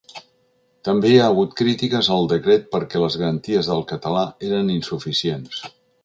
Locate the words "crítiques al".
1.59-2.25